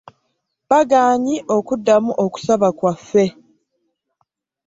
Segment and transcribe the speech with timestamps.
[0.69, 3.25] Bagaanyi okuddamu okusaba kwaffe.